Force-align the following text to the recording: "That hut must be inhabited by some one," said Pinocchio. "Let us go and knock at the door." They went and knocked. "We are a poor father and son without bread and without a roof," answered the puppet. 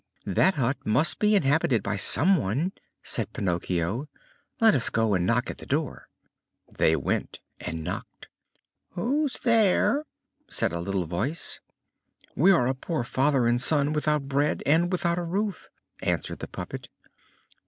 "That 0.25 0.55
hut 0.55 0.77
must 0.83 1.19
be 1.19 1.35
inhabited 1.35 1.83
by 1.83 1.95
some 1.95 2.35
one," 2.37 2.71
said 3.03 3.31
Pinocchio. 3.33 4.09
"Let 4.59 4.73
us 4.73 4.89
go 4.89 5.13
and 5.13 5.27
knock 5.27 5.51
at 5.51 5.59
the 5.59 5.65
door." 5.67 6.09
They 6.75 6.95
went 6.95 7.39
and 7.59 7.83
knocked. 7.83 8.27
"We 8.95 9.03
are 9.03 10.03
a 12.67 12.73
poor 12.75 13.03
father 13.03 13.45
and 13.45 13.61
son 13.61 13.93
without 13.93 14.27
bread 14.27 14.63
and 14.65 14.91
without 14.91 15.19
a 15.19 15.23
roof," 15.23 15.69
answered 16.01 16.39
the 16.39 16.47
puppet. 16.47 16.89